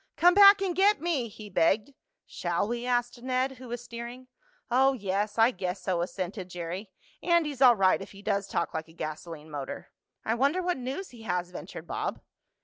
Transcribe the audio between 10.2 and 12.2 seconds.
"I wonder what news he has," ventured Bob.